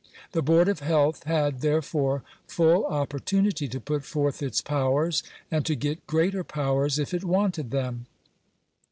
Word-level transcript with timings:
The 0.31 0.41
Board 0.41 0.67
of 0.67 0.79
Health 0.79 1.25
had, 1.25 1.61
therefore, 1.61 2.23
full 2.47 2.87
opportunity 2.87 3.67
to 3.67 3.79
put 3.79 4.03
forth 4.03 4.41
its 4.41 4.59
powers, 4.59 5.21
and 5.51 5.63
to 5.67 5.75
get 5.75 6.07
greater 6.07 6.43
powers 6.43 6.97
if 6.97 7.13
it 7.13 7.23
wanted 7.23 7.69
them. 7.69 8.07